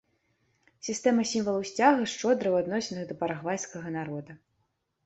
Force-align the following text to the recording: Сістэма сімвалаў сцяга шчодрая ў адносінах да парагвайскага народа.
Сістэма 0.87 1.25
сімвалаў 1.33 1.63
сцяга 1.73 2.09
шчодрая 2.15 2.51
ў 2.53 2.57
адносінах 2.65 3.05
да 3.13 3.21
парагвайскага 3.25 3.87
народа. 4.01 4.31